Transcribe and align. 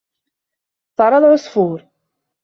طَارَ 0.99 1.13
الْعَصْفُورُ. 1.17 1.85